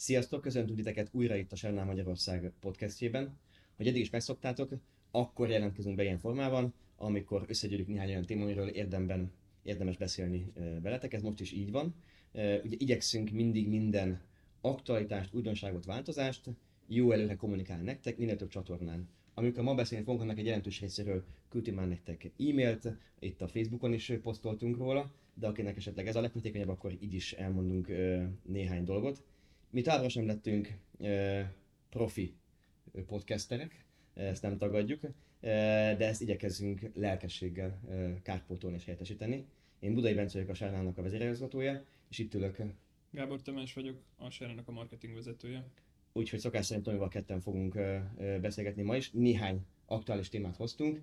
[0.00, 3.38] Sziasztok, köszöntünk titeket újra itt a Sernál Magyarország podcastjében.
[3.76, 4.72] Hogy eddig is megszoktátok,
[5.10, 9.32] akkor jelentkezünk be ilyen formában, amikor összegyűjtjük néhány olyan téma, amiről érdemben
[9.62, 11.94] érdemes beszélni veletek, ez most is így van.
[12.32, 14.20] Ugye igyekszünk mindig minden
[14.60, 16.50] aktualitást, újdonságot, változást
[16.86, 19.08] jó előre kommunikálni nektek, minél több csatornán.
[19.34, 22.88] Amikor ma beszélni fogunk, annak egy jelentős részéről küldtünk már nektek e-mailt,
[23.18, 27.32] itt a Facebookon is posztoltunk róla, de akinek esetleg ez a leghatékonyabb, akkor így is
[27.32, 27.88] elmondunk
[28.42, 29.22] néhány dolgot.
[29.70, 30.78] Mi továbbra sem lettünk
[31.88, 32.34] profi
[33.06, 33.84] podcasterek,
[34.14, 35.00] ezt nem tagadjuk,
[35.40, 37.80] de ezt igyekezzünk lelkességgel
[38.22, 39.46] kárpótolni és helyettesíteni.
[39.78, 42.56] Én Budai Bence vagyok a Sárnának a vezérigazgatója, és itt ülök.
[43.10, 45.66] Gábor Tamás vagyok, a Sárnának a marketing vezetője.
[46.12, 47.78] Úgyhogy szokás szerint Tomival ketten fogunk
[48.40, 49.10] beszélgetni ma is.
[49.10, 51.02] Néhány aktuális témát hoztunk,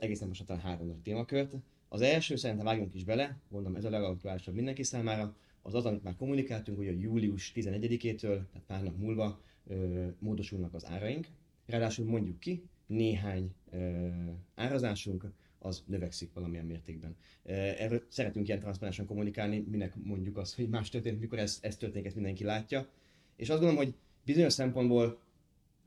[0.00, 1.54] egészen most talán három nagy témakört.
[1.88, 6.02] Az első, szerintem vágjunk is bele, mondom ez a legaktuálisabb mindenki számára, az az, amit
[6.02, 11.26] már kommunikáltunk, hogy a július 11-től, tehát pár nap múlva ö, módosulnak az áraink.
[11.66, 14.08] Ráadásul mondjuk ki, néhány ö,
[14.54, 17.16] árazásunk az növekszik valamilyen mértékben.
[17.42, 22.06] Erről szeretünk ilyen transzparensen kommunikálni, minek mondjuk azt, hogy más történik, mikor ez, ez történik,
[22.06, 22.88] ezt mindenki látja.
[23.36, 25.18] És azt gondolom, hogy bizonyos szempontból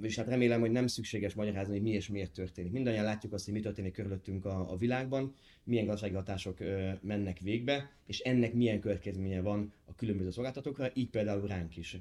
[0.02, 2.72] és hát remélem, hogy nem szükséges magyarázni, hogy mi és miért történik.
[2.72, 5.34] Mindannyian látjuk azt, hogy mi történik körülöttünk a, a világban,
[5.64, 11.10] milyen gazdasági hatások ö, mennek végbe, és ennek milyen következménye van a különböző szolgáltatókra, így
[11.10, 11.98] például ránk is.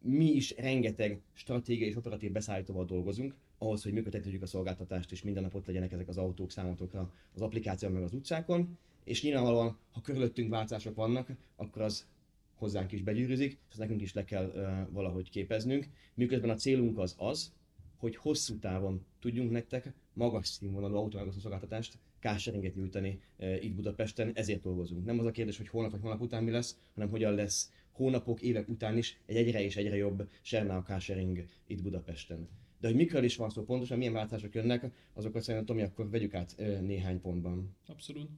[0.00, 5.42] Mi is rengeteg stratégiai és operatív beszállítóval dolgozunk, ahhoz, hogy működtetjük a szolgáltatást, és minden
[5.42, 10.00] nap ott legyenek ezek az autók számotokra az applikáció meg az utcákon, és nyilvánvalóan, ha
[10.00, 12.06] körülöttünk változások vannak, akkor az
[12.58, 14.52] hozzánk is begyűrűzik, és ezt nekünk is le kell
[14.90, 15.88] valahogy képeznünk.
[16.14, 17.52] Miközben a célunk az az,
[17.96, 23.20] hogy hosszú távon tudjunk nektek magas színvonalú autómegosztó szolgáltatást, carsharinget nyújtani
[23.60, 25.04] itt Budapesten, ezért dolgozunk.
[25.04, 28.42] Nem az a kérdés, hogy holnap vagy holnap után mi lesz, hanem hogyan lesz hónapok,
[28.42, 32.48] évek után is egy egyre és egyre jobb Sernau carsharing itt Budapesten.
[32.80, 36.34] De hogy mikről is van szó pontosan, milyen változások jönnek, azokat szerintem Tomi, akkor vegyük
[36.34, 37.76] át néhány pontban.
[37.86, 38.30] Abszolút.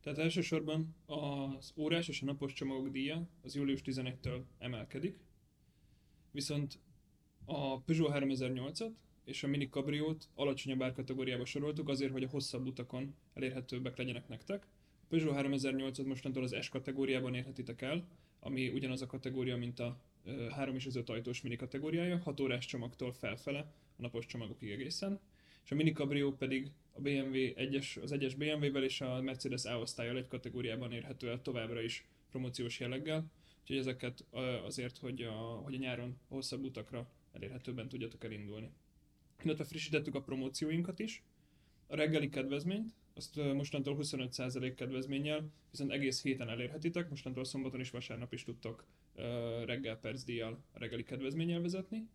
[0.00, 5.18] Tehát elsősorban az órás és a napos csomagok díja az július 11-től emelkedik,
[6.30, 6.78] viszont
[7.44, 8.92] a Peugeot 3008-at
[9.24, 14.66] és a Mini Cabriót alacsonyabb árkategóriába soroltuk azért, hogy a hosszabb utakon elérhetőbbek legyenek nektek.
[15.02, 18.08] A Peugeot 3008-at mostantól az S kategóriában érhetitek el,
[18.40, 20.00] ami ugyanaz a kategória, mint a
[20.50, 23.58] 3 és az 5 ajtós mini kategóriája, 6 órás csomagtól felfele,
[23.96, 25.20] a napos csomagokig egészen,
[25.68, 30.16] és a Mini Cabrio pedig a BMW egyes, az egyes BMW-vel és a Mercedes A-osztályjal
[30.16, 33.30] egy kategóriában érhető el továbbra is promóciós jelleggel.
[33.60, 34.24] Úgyhogy ezeket
[34.64, 38.70] azért, hogy a, hogy a nyáron a hosszabb utakra elérhetőben tudjatok elindulni.
[39.42, 41.22] Illetve frissítettük a promócióinkat is.
[41.86, 48.32] A reggeli kedvezményt, azt mostantól 25% kedvezménnyel, viszont egész héten elérhetitek, mostantól szombaton és vasárnap
[48.32, 48.86] is tudtok
[49.64, 52.08] reggel percdíjjal a reggeli kedvezménnyel vezetni.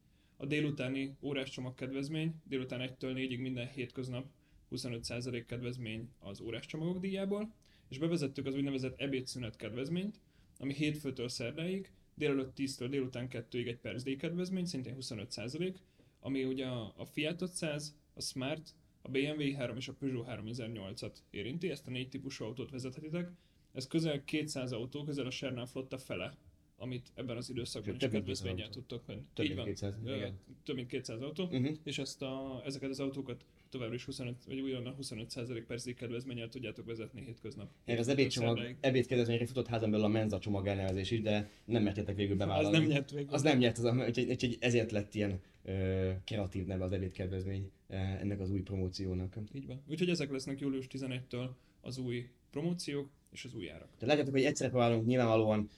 [0.44, 4.26] A délutáni órás csomag kedvezmény, délután 1-től 4-ig minden hétköznap
[4.72, 7.54] 25% kedvezmény az órás csomagok díjából,
[7.90, 10.20] és bevezettük az úgynevezett ebédszünet kedvezményt,
[10.58, 15.76] ami hétfőtől szerdáig, délelőtt 10-től délután 2-ig egy percdíj kedvezmény, szintén 25%,
[16.20, 16.66] ami ugye
[16.96, 21.92] a Fiat 500, a Smart, a BMW 3 és a Peugeot 3008-at érinti, ezt a
[21.92, 23.32] négy típusú autót vezethetitek.
[23.74, 26.38] Ez közel 200 autó, közel a Sernán flotta fele
[26.78, 29.22] amit ebben az időszakban is kedvezménnyel tudtok venni.
[29.34, 30.40] Több mint 200, igen.
[30.64, 31.78] Több mint 200 autó, uh-huh.
[31.84, 36.86] és ezt a, ezeket az autókat továbbra is 25, vagy újonnan 25% percig kedvezménnyel tudjátok
[36.86, 37.70] vezetni hétköznap.
[37.86, 42.16] Erre az ebédcsomag, ebédkedvezményre futott házon belül a menza csomag elnevezés is, de nem mertétek
[42.16, 42.78] végül bevállalni.
[42.78, 43.34] Az nem nyert végül.
[43.34, 48.40] Az nem nyert, az, úgyhogy, úgyhogy ezért lett ilyen ö, kreatív neve az ebédkedvezmény ennek
[48.40, 49.36] az új promóciónak.
[49.54, 49.84] Így van.
[49.88, 51.50] Úgyhogy ezek lesznek július 11-től
[51.82, 53.88] az új promóciók és az új árak.
[53.94, 55.70] Tehát látjátok, hogy egyszerre próbálunk nyilvánvalóan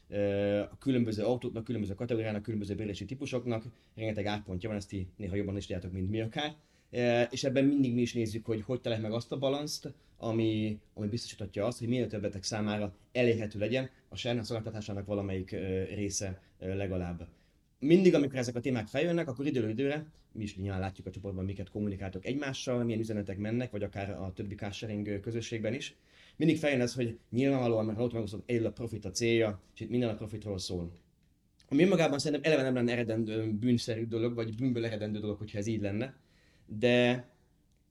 [0.71, 3.63] a különböző autóknak, különböző kategóriának, különböző bérési típusoknak,
[3.95, 6.55] rengeteg átpontja van, ezt ti néha jobban is tudjátok, mint mi akár.
[7.31, 11.07] És ebben mindig mi is nézzük, hogy hogy találjuk meg azt a balanszt, ami, ami
[11.07, 15.51] biztosítatja azt, hogy minél többetek számára elérhető legyen a Serna szolgáltatásának valamelyik
[15.95, 17.27] része legalább.
[17.79, 21.45] Mindig, amikor ezek a témák feljönnek, akkor időről időre, mi is nyilván látjuk a csoportban,
[21.45, 25.95] miket kommunikáltok egymással, milyen üzenetek mennek, vagy akár a többi carsharing közösségben is
[26.37, 30.09] mindig feljön ez, hogy nyilvánvalóan, mert automagosztott él a profit a célja, és itt minden
[30.09, 30.91] a profitról szól.
[31.69, 35.67] Ami önmagában szerintem eleve nem lenne eredendő bűnszerű dolog, vagy bűnből eredendő dolog, hogyha ez
[35.67, 36.15] így lenne,
[36.65, 37.27] de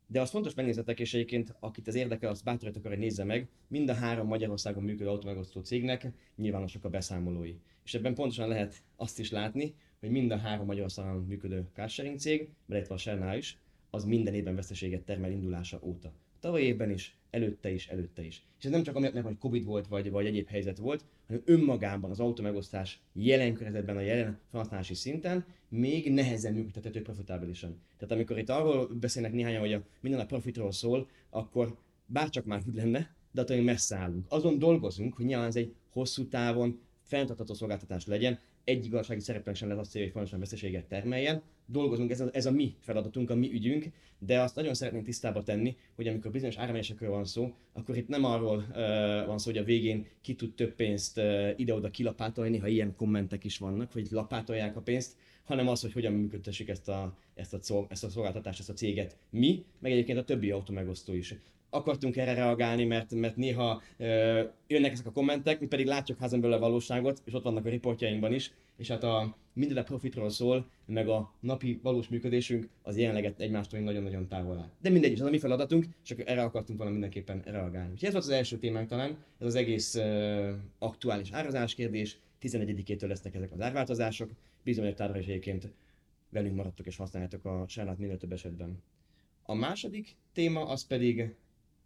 [0.07, 3.49] de az fontos megnézzetek, és egyébként akit ez érdekel, azt bátorítok arra, hogy nézze meg.
[3.69, 7.55] Mind a három Magyarországon működő automegosztó cégnek nyilvánosak a beszámolói.
[7.85, 12.49] És ebben pontosan lehet azt is látni, hogy mind a három Magyarországon működő carsharing cég,
[12.67, 13.59] beleértve a Shell is,
[13.91, 16.13] az minden évben veszteséget termel indulása óta.
[16.41, 18.43] Tavaly évben is, előtte is, előtte is.
[18.59, 22.11] És ez nem csak amiatt, hogy Covid volt, vagy, vagy egyéb helyzet volt, hanem önmagában
[22.11, 27.81] az autómegosztás jelen környezetben, a jelen felhasználási szinten még nehezen működtethető profitábilisan.
[27.99, 31.77] Tehát amikor itt arról beszélnek néhányan, hogy a minden a profitról szól, akkor
[32.07, 34.27] bárcsak már úgy lenne, de attól még messze állunk.
[34.29, 39.69] Azon dolgozunk, hogy nyilván ez egy hosszú távon fenntartható szolgáltatás legyen, egy igazsági szereplőnek sem
[39.69, 41.43] lesz azt célja, hogy fontosan veszteséget termeljen.
[41.67, 43.87] Dolgozunk, ez a, ez a mi feladatunk, a mi ügyünk,
[44.19, 48.25] de azt nagyon szeretnénk tisztába tenni, hogy amikor bizonyos áremelésekről van szó, akkor itt nem
[48.25, 52.69] arról uh, van szó, hogy a végén ki tud több pénzt uh, ide-oda kilapátolni, ha
[52.69, 57.17] ilyen kommentek is vannak, hogy lapátolják a pénzt, hanem az, hogy hogyan működtessük ezt a,
[57.35, 61.35] ezt a, ezt a szolgáltatást, ezt a céget mi, meg egyébként a többi automegosztó is.
[61.71, 66.41] Akartunk erre reagálni, mert, mert néha ö, jönnek ezek a kommentek, mi pedig látjuk házon
[66.41, 70.31] belül a valóságot, és ott vannak a riportjainkban is, és hát a minden a profitról
[70.31, 74.71] szól, meg a napi valós működésünk az jelenleg egymástól nagyon-nagyon távol áll.
[74.81, 77.91] De mindegy, ez a mi feladatunk, csak erre akartunk volna mindenképpen reagálni.
[77.93, 83.07] Úgyhogy ez volt az első témánk talán, ez az egész uh, aktuális árazás kérdés, 11-től
[83.07, 84.31] lesznek ezek az árváltozások,
[84.63, 85.73] bizony, hogy is egyébként
[86.29, 88.83] velünk maradtok és használjátok a sárnát minél több esetben.
[89.43, 91.35] A második téma az pedig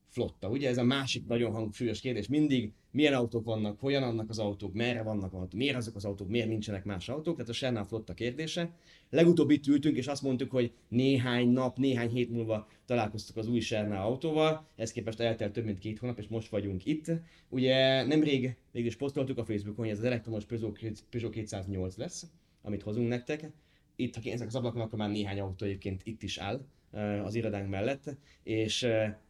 [0.08, 0.49] flotta.
[0.49, 4.72] Ugye ez a másik nagyon hangsúlyos kérdés mindig, milyen autók vannak, hogyan annak az autók,
[4.72, 8.14] merre vannak autók, miért azok az autók, miért nincsenek más autók, tehát a Sernál flotta
[8.14, 8.70] kérdése.
[9.10, 13.60] Legutóbb itt ültünk, és azt mondtuk, hogy néhány nap, néhány hét múlva találkoztuk az új
[13.60, 17.11] Sernál autóval, ez képest eltelt több mint két hónap, és most vagyunk itt.
[17.49, 22.26] Ugye nemrég végül is posztoltuk a Facebookon, hogy ez az elektromos Peugeot, Peugeot 208 lesz,
[22.62, 23.50] amit hozunk nektek.
[23.96, 26.64] Itt, ha ezek az ablakon, akkor már néhány autó egyébként itt is áll
[27.25, 28.87] az irodánk mellett, és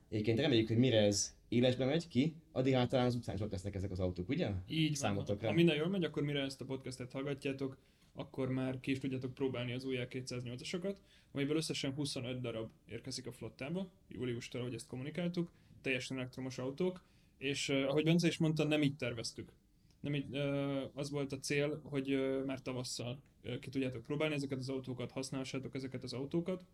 [0.08, 3.74] Egyébként reméljük, hogy mire ez élesbe megy ki, addig általán az utcán is ott lesznek
[3.74, 4.50] ezek az autók, ugye?
[4.68, 5.40] Így Számotokra.
[5.40, 5.48] van.
[5.48, 7.78] Ha minden jól megy, akkor mire ezt a podcastet hallgatjátok,
[8.14, 10.96] akkor már ki is tudjátok próbálni az új 208-asokat,
[11.32, 15.50] amiből összesen 25 darab érkezik a flottába, júliustól, hogy ezt kommunikáltuk,
[15.80, 17.02] teljesen elektromos autók,
[17.38, 19.52] és uh, ahogy Bence is mondta, nem így terveztük.
[20.00, 23.20] Nem így, uh, az volt a cél, hogy uh, már tavasszal
[23.60, 26.64] ki tudjátok próbálni ezeket az autókat, használhassátok ezeket az autókat,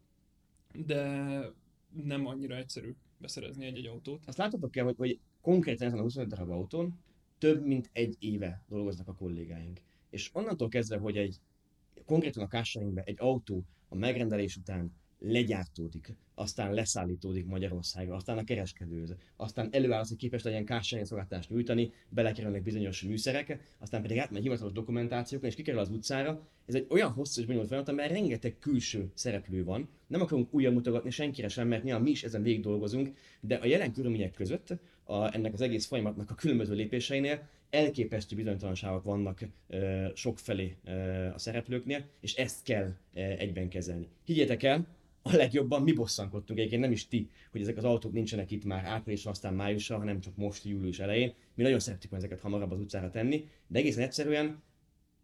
[0.73, 1.39] de
[2.03, 4.23] nem annyira egyszerű beszerezni egy-egy autót.
[4.27, 6.99] Azt láthatok el, hogy, hogy konkrétan ezen a 25 darab autón
[7.39, 9.81] több mint egy éve dolgoznak a kollégáink.
[10.11, 11.41] És onnantól kezdve, hogy egy
[12.07, 14.93] konkrétan a kásainkban egy autó a megrendelés után
[15.27, 21.51] legyártódik, aztán leszállítódik Magyarországra, aztán a kereskedőhöz, aztán előáll az, hogy képes legyen kársány szolgáltást
[21.51, 26.49] nyújtani, belekerülnek bizonyos műszerek, aztán pedig átmegy hivatalos dokumentációkon és kikerül az utcára.
[26.67, 29.89] Ez egy olyan hosszú és bonyolult folyamat, mert rengeteg külső szereplő van.
[30.07, 33.67] Nem akarunk újra mutogatni senkire sem, mert nyilván mi is ezen végig dolgozunk, de a
[33.67, 34.69] jelen körülmények között
[35.05, 40.77] a, ennek az egész folyamatnak a különböző lépéseinél elképesztő bizonytalanságok vannak sok sokfelé
[41.35, 44.09] a szereplőknél, és ezt kell egyben kezelni.
[44.25, 44.87] Higgyétek el,
[45.27, 48.85] a legjobban mi bosszankodtunk, egyébként nem is ti, hogy ezek az autók nincsenek itt már
[48.85, 51.35] áprilisra, aztán májusra, hanem csak most július elején.
[51.55, 54.63] Mi nagyon szerettük ezeket hamarabb az utcára tenni, de egészen egyszerűen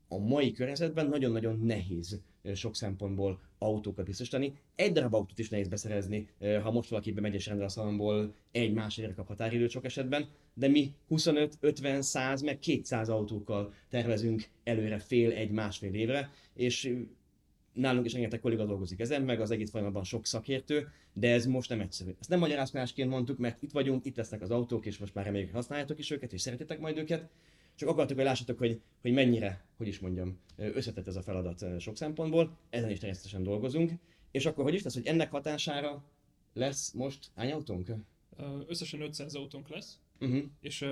[0.09, 2.21] a mai környezetben nagyon-nagyon nehéz
[2.55, 4.53] sok szempontból autókat biztosítani.
[4.75, 6.29] Egy darab autót is nehéz beszerezni,
[6.63, 10.69] ha most valaki bemegy és rendel a szalomból egy másodjára kap határidőt sok esetben, de
[10.69, 16.97] mi 25, 50, 100, meg 200 autókkal tervezünk előre fél, egy, másfél évre, és
[17.81, 21.69] nálunk is rengeteg kolléga dolgozik ezen, meg az egész folyamatban sok szakértő, de ez most
[21.69, 22.11] nem egyszerű.
[22.21, 25.53] Ezt nem magyarázásként mondtuk, mert itt vagyunk, itt lesznek az autók, és most már reméljük,
[25.53, 27.29] használjátok is őket, és szeretitek majd őket.
[27.75, 31.97] Csak akartuk, hogy lássatok, hogy, hogy mennyire, hogy is mondjam, összetett ez a feladat sok
[31.97, 33.93] szempontból, ezen is természetesen dolgozunk.
[34.31, 36.05] És akkor hogy is lesz, hogy ennek hatására
[36.53, 37.91] lesz most hány autónk?
[38.67, 40.43] Összesen 500 autónk lesz, uh-huh.
[40.61, 40.83] és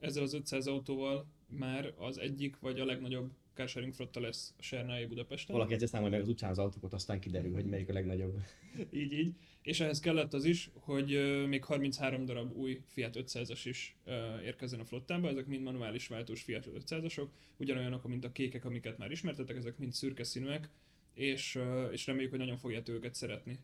[0.00, 5.06] ezzel az 500 autóval már az egyik vagy a legnagyobb carsharing flotta lesz a Sernai
[5.06, 5.54] Budapesten.
[5.56, 8.38] Valaki egyszer számolja meg az utcán az autókat, aztán kiderül, hogy melyik a legnagyobb.
[8.90, 9.34] így, így.
[9.62, 13.96] És ehhez kellett az is, hogy még 33 darab új Fiat 500-as is
[14.44, 19.10] érkezzen a flottába, ezek mind manuális váltós Fiat 500-asok, ugyanolyanok, mint a kékek, amiket már
[19.10, 20.70] ismertetek, ezek mind szürke színűek,
[21.14, 21.58] és,
[21.92, 23.58] és reméljük, hogy nagyon fogjátok őket szeretni.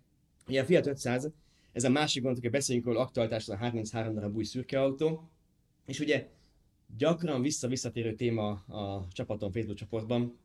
[0.46, 1.32] Ugye a Fiat 500,
[1.72, 5.30] ez a másik gond, hogy beszéljünk róla aktualitásra a 33 darab új szürke autó,
[5.86, 6.28] és ugye
[6.96, 10.38] gyakran vissza-visszatérő téma a csapaton Facebook csoportban,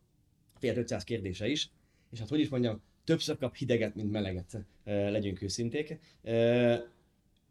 [0.58, 1.70] Fiat 500 kérdése is,
[2.10, 5.98] és hát hogy is mondjam, többször kap hideget, mint meleget, legyünk őszinték.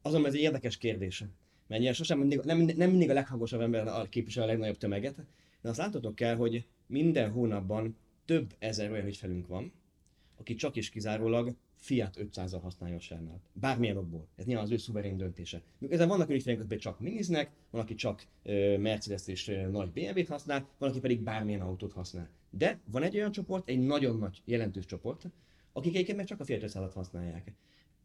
[0.01, 1.23] Azonban ez egy érdekes kérdés,
[1.67, 5.15] ilyen sosem mindig, nem, nem mindig a leghangosabb ember képvisel a legnagyobb tömeget,
[5.61, 9.71] de azt láthatok kell, hogy minden hónapban több ezer olyan ügyfelünk van,
[10.37, 13.41] aki csak is kizárólag Fiat 500-al használja a Shell-nál.
[13.53, 14.27] Bármilyen okból.
[14.35, 15.61] Ez nyilván az ő szuverén döntése.
[15.89, 18.27] Ezen vannak ügyfeleink, akik csak miniznek, van, aki csak
[18.77, 22.29] Mercedes és nagy BMW-t használ, van, aki pedig bármilyen autót használ.
[22.49, 25.29] De van egy olyan csoport, egy nagyon nagy, jelentős csoport,
[25.73, 27.53] akik egyébként meg csak a Fiat 500-at használják.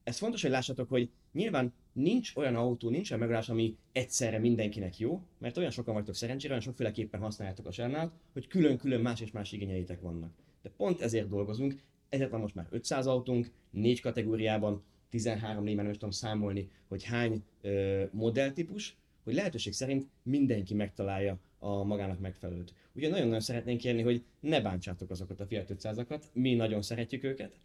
[0.04, 4.98] ez fontos, hogy lássatok, hogy nyilván nincs olyan autó, nincs olyan megoldás, ami egyszerre mindenkinek
[4.98, 9.30] jó, mert olyan sokan vagytok szerencsére, olyan sokféleképpen használjátok a Sernát, hogy külön-külön más és
[9.30, 10.32] más igényeitek vannak.
[10.62, 11.82] De pont ezért dolgozunk,
[12.14, 17.42] ezért van most már 500 autónk, négy kategóriában, 13 néven nem tudom számolni, hogy hány
[17.60, 22.74] ö, modelltípus, hogy lehetőség szerint mindenki megtalálja a magának megfelelőt.
[22.92, 27.56] Ugye nagyon-nagyon szeretnénk kérni, hogy ne bántsátok azokat a Fiat 500-akat, mi nagyon szeretjük őket,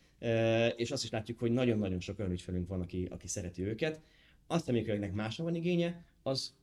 [0.75, 4.01] és azt is látjuk, hogy nagyon-nagyon sok olyan ügyfelünk van, aki, aki szereti őket.
[4.47, 6.53] Azt, amiknek másra van igénye, az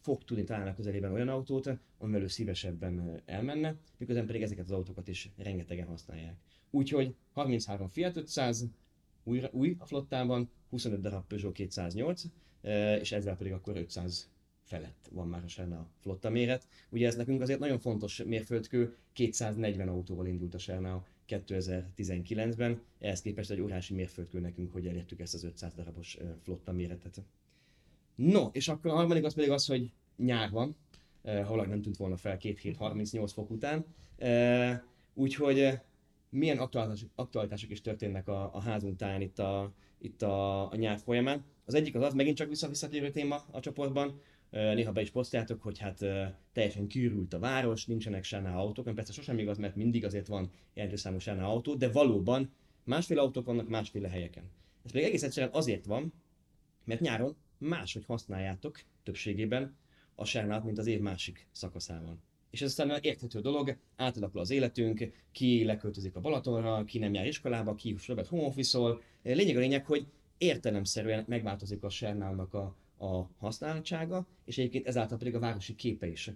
[0.00, 4.70] fog tudni találni a közelében olyan autót, amivel ő szívesebben elmenne, miközben pedig ezeket az
[4.70, 6.36] autókat is rengetegen használják.
[6.70, 8.66] Úgyhogy 33 Fiat 500,
[9.24, 12.22] új, új a flottában, 25 darab Peugeot 208,
[13.00, 14.30] és ezzel pedig akkor 500
[14.64, 16.68] felett van már a a flotta méret.
[16.90, 23.50] Ugye ez nekünk azért nagyon fontos mérföldkő, 240 autóval indult a Serna 2019-ben, ehhez képest
[23.50, 27.22] egy órási mérföldkő nekünk, hogy elértük ezt az 500 darabos flotta méretet.
[28.22, 30.76] No, és akkor a harmadik az pedig az, hogy nyár van,
[31.22, 33.84] eh, nem tűnt volna fel két hét 38 fok után,
[35.14, 35.78] úgyhogy
[36.30, 36.58] milyen
[37.14, 41.44] aktualitások, is történnek a, a házunk táján itt a, itt a, a nyár folyamán.
[41.64, 45.78] Az egyik az az, megint csak visszavisszatérő téma a csoportban, néha be is posztjátok, hogy
[45.78, 45.98] hát
[46.52, 51.00] teljesen kiürült a város, nincsenek sárna autók, persze sosem igaz, mert mindig azért van jelentős
[51.00, 52.52] számú sárna autó, de valóban
[52.84, 54.44] másféle autók vannak másféle helyeken.
[54.84, 56.12] Ez pedig egész egyszerűen azért van,
[56.84, 59.76] mert nyáron máshogy használjátok többségében
[60.14, 62.22] a sárnát, mint az év másik szakaszában.
[62.50, 67.26] És ez aztán érthető dolog, átalakul az életünk, ki leköltözik a Balatonra, ki nem jár
[67.26, 68.78] iskolába, ki sokat home office
[69.22, 70.06] Lényeg a lényeg, hogy
[70.38, 76.30] értelemszerűen megváltozik a Sernálnak a, a használtsága, és egyébként ezáltal pedig a városi képe is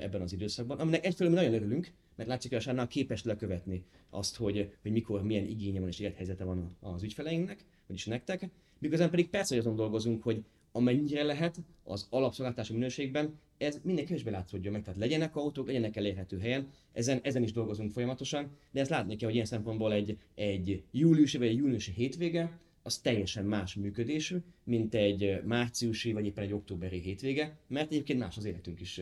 [0.00, 3.84] ebben az időszakban, aminek egyfelől mi nagyon örülünk, mert látszik, hogy a Sárnál képes lekövetni
[4.10, 9.10] azt, hogy, hogy mikor milyen igénye van és élethelyzete van az ügyfeleinknek, vagyis nektek, miközben
[9.10, 10.44] pedig persze, hogy azon dolgozunk, hogy
[10.76, 14.82] amennyire lehet az alapszolgáltási minőségben, ez minél kevésbé látszódjon meg.
[14.82, 19.26] Tehát legyenek autók, legyenek elérhető helyen, ezen, ezen is dolgozunk folyamatosan, de ezt látni kell,
[19.26, 24.94] hogy ilyen szempontból egy, egy júliusi vagy egy júniusi hétvége, az teljesen más működésű, mint
[24.94, 29.00] egy márciusi vagy éppen egy októberi hétvége, mert egyébként más az életünk is,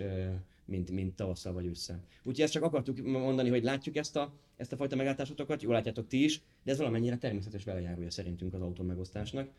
[0.64, 2.04] mint, mint tavasszal vagy ősszel.
[2.22, 6.06] Úgyhogy ezt csak akartuk mondani, hogy látjuk ezt a, ezt a fajta meglátásotokat, jól látjátok
[6.06, 9.50] ti is, de ez valamennyire természetes velejárója szerintünk az autó megosztásnak.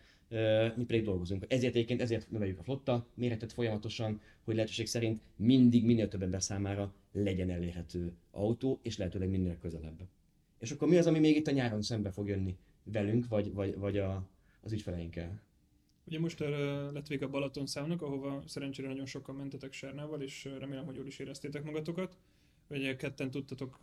[0.76, 1.46] Mi pedig dolgozunk.
[1.48, 6.44] Ezért egyébként ezért növeljük a flotta méretet folyamatosan, hogy lehetőség szerint mindig minél több ember
[6.44, 10.00] számára legyen elérhető autó, és lehetőleg minél közelebb.
[10.60, 13.78] És akkor mi az, ami még itt a nyáron szembe fog jönni velünk, vagy, vagy,
[13.78, 14.28] vagy a,
[14.62, 15.42] az ügyfeleinkkel.
[16.06, 16.48] Ugye most uh,
[16.92, 21.08] lett vége a Balaton számnak, ahova szerencsére nagyon sokan mentetek Sernával, és remélem, hogy jól
[21.08, 22.18] is éreztétek magatokat.
[22.70, 23.80] Ugye ketten tudtatok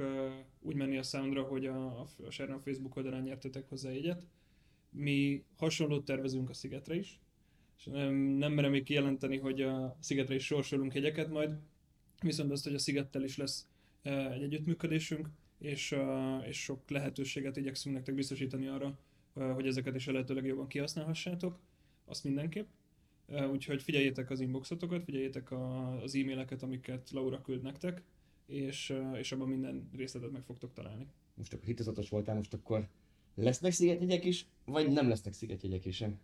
[0.61, 4.27] úgy menni a számra, hogy a, a Serna Facebook oldalán nyertetek hozzá egyet.
[4.91, 7.21] Mi hasonlót tervezünk a Szigetre is,
[7.79, 11.59] és nem, nem merem még kijelenteni, hogy a Szigetre is sorsolunk jegyeket majd,
[12.23, 13.69] viszont azt, hogy a Szigettel is lesz
[14.03, 15.97] egy együttműködésünk, és,
[16.49, 18.99] és sok lehetőséget igyekszünk nektek biztosítani arra,
[19.33, 21.59] hogy ezeket is a lehető legjobban kihasználhassátok,
[22.05, 22.67] azt mindenképp.
[23.53, 25.53] Úgyhogy figyeljétek az inboxotokat, figyeljétek
[26.03, 28.03] az e-maileket, amiket Laura küld nektek,
[28.47, 31.07] és, és abban minden részletet meg fogtok találni.
[31.35, 32.89] Most akkor hitezatos voltál, most akkor
[33.35, 36.19] lesznek szigetjegyek is, vagy nem lesznek szigetjegyek is sem?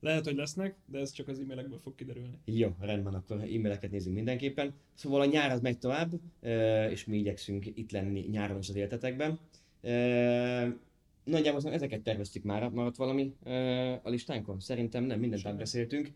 [0.00, 2.38] Lehet, hogy lesznek, de ez csak az e-mailekből fog kiderülni.
[2.44, 4.74] Jó, rendben, akkor e-maileket nézzünk mindenképpen.
[4.94, 6.12] Szóval a nyár az megy tovább,
[6.90, 9.38] és mi igyekszünk itt lenni nyáron is az életetekben.
[11.30, 13.34] Nagyjából ezeket terveztük már, maradt valami
[14.02, 14.60] a listánkon?
[14.60, 16.12] Szerintem nem, mindent átbeszéltünk.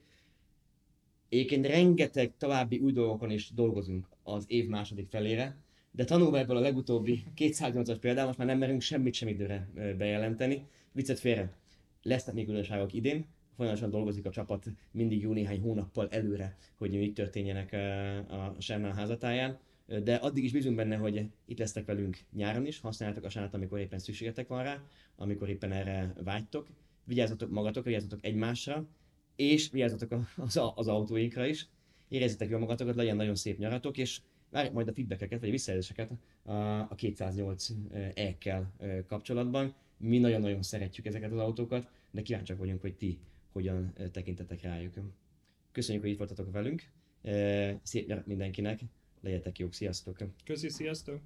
[1.29, 5.57] Egyébként rengeteg további új dolgokon is dolgozunk az év második felére,
[5.91, 10.67] de tanulva ebből a legutóbbi 208-as példával, most már nem merünk semmit sem időre bejelenteni.
[10.93, 11.53] Viccet félre,
[12.03, 17.15] lesznek még újdonságok idén, folyamatosan dolgozik a csapat mindig jó néhány hónappal előre, hogy mit
[17.15, 17.73] történjenek
[18.29, 19.59] a Sernál házatáján.
[19.87, 23.79] De addig is bízunk benne, hogy itt lesztek velünk nyáron is, használjátok a sánat, amikor
[23.79, 24.83] éppen szükségetek van rá,
[25.17, 26.69] amikor éppen erre vágytok.
[27.05, 28.87] Vigyázzatok magatokra, vigyázzatok egymásra,
[29.37, 31.67] és vigyázzatok az, az autóinkra is.
[32.09, 36.11] Érezzétek jól magatokat, legyen nagyon szép nyaratok, és várjuk majd a feedbackeket, vagy a visszajelzéseket
[36.89, 37.69] a 208
[38.15, 38.73] E-kkel
[39.07, 39.75] kapcsolatban.
[39.97, 43.19] Mi nagyon-nagyon szeretjük ezeket az autókat, de kíváncsiak vagyunk, hogy ti
[43.53, 44.95] hogyan tekintetek rájuk.
[45.73, 46.83] Köszönjük, hogy itt voltatok velünk.
[47.83, 48.81] Szép nyarat mindenkinek,
[49.25, 50.19] legyetek jók, sziasztok!
[50.45, 51.21] Köszi, sziasztok!